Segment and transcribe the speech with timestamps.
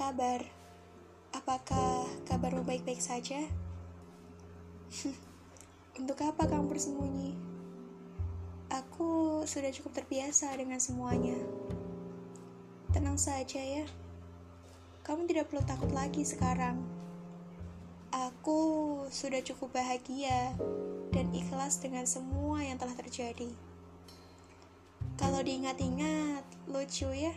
[0.00, 0.40] kabar?
[1.36, 3.36] Apakah kabarmu baik-baik saja?
[6.00, 7.36] Untuk apa kamu bersembunyi?
[8.72, 11.36] Aku sudah cukup terbiasa dengan semuanya.
[12.96, 13.84] Tenang saja ya.
[15.04, 16.80] Kamu tidak perlu takut lagi sekarang.
[18.08, 20.56] Aku sudah cukup bahagia
[21.12, 23.52] dan ikhlas dengan semua yang telah terjadi.
[25.20, 27.36] Kalau diingat-ingat, lucu ya.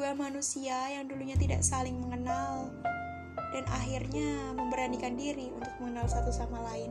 [0.00, 2.72] Dua manusia yang dulunya tidak saling mengenal
[3.52, 6.88] dan akhirnya memberanikan diri untuk mengenal satu sama lain.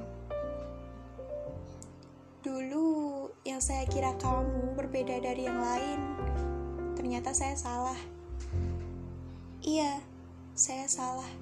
[2.45, 5.99] Dulu yang saya kira kamu berbeda dari yang lain,
[6.93, 7.97] ternyata saya salah.
[9.65, 10.05] Iya,
[10.53, 11.33] saya salah.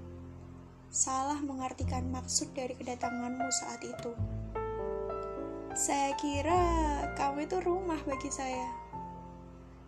[0.88, 4.16] Salah mengartikan maksud dari kedatanganmu saat itu.
[5.76, 6.64] Saya kira
[7.20, 8.87] kamu itu rumah bagi saya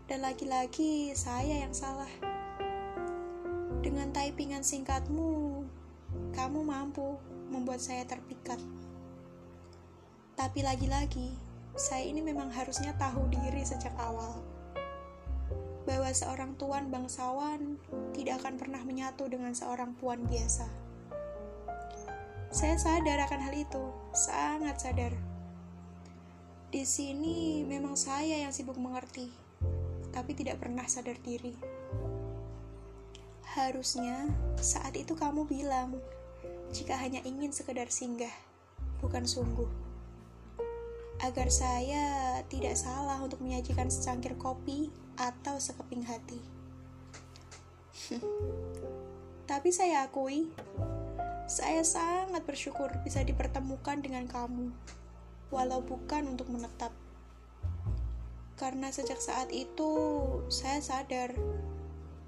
[0.10, 2.10] dan lagi-lagi saya yang salah.
[3.86, 5.62] Dengan typingan singkatmu,
[6.34, 7.14] kamu mampu
[7.54, 8.58] membuat saya terpikat.
[10.34, 11.30] Tapi lagi-lagi,
[11.78, 14.42] saya ini memang harusnya tahu diri sejak awal.
[15.86, 17.78] Bahwa seorang tuan bangsawan
[18.18, 20.66] tidak akan pernah menyatu dengan seorang puan biasa.
[22.50, 25.14] Saya sadar akan hal itu, sangat sadar.
[26.74, 29.49] Di sini memang saya yang sibuk mengerti
[30.20, 31.56] tapi tidak pernah sadar diri.
[33.56, 34.28] Harusnya
[34.60, 35.96] saat itu kamu bilang,
[36.76, 38.36] jika hanya ingin sekedar singgah,
[39.00, 39.72] bukan sungguh.
[41.24, 46.44] Agar saya tidak salah untuk menyajikan secangkir kopi atau sekeping hati.
[49.50, 50.52] Tapi saya akui,
[51.48, 54.68] saya sangat bersyukur bisa dipertemukan dengan kamu,
[55.48, 56.92] walau bukan untuk menetap.
[58.60, 59.96] Karena sejak saat itu
[60.52, 61.32] saya sadar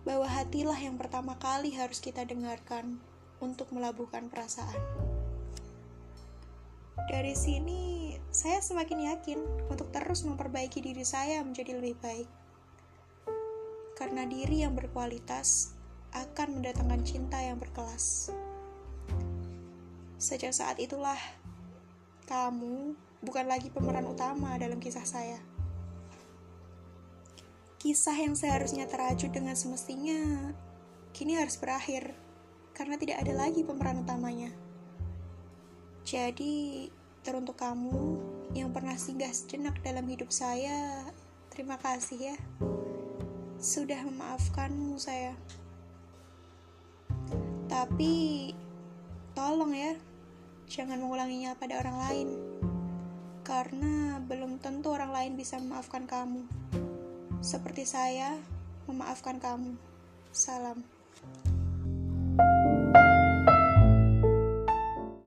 [0.07, 3.03] bahwa hatilah yang pertama kali harus kita dengarkan
[3.43, 4.79] untuk melabuhkan perasaan.
[7.11, 12.29] Dari sini, saya semakin yakin untuk terus memperbaiki diri saya menjadi lebih baik.
[13.99, 15.75] Karena diri yang berkualitas
[16.15, 18.31] akan mendatangkan cinta yang berkelas.
[20.15, 21.19] Sejak saat itulah,
[22.23, 25.50] kamu bukan lagi pemeran utama dalam kisah saya.
[27.81, 30.53] Kisah yang seharusnya terajut dengan semestinya
[31.17, 32.13] kini harus berakhir
[32.77, 34.53] karena tidak ada lagi pemeran utamanya.
[36.05, 36.93] Jadi,
[37.25, 38.21] teruntuk kamu
[38.53, 41.09] yang pernah singgah sejenak dalam hidup saya,
[41.49, 42.37] terima kasih ya.
[43.57, 45.33] Sudah memaafkanmu saya.
[47.65, 48.53] Tapi,
[49.33, 49.97] tolong ya,
[50.69, 52.29] jangan mengulanginya pada orang lain.
[53.41, 56.45] Karena belum tentu orang lain bisa memaafkan kamu.
[57.41, 58.37] Seperti saya,
[58.85, 59.73] memaafkan kamu.
[60.29, 60.85] Salam.